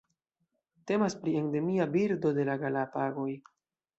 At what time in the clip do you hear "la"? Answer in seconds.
2.49-2.57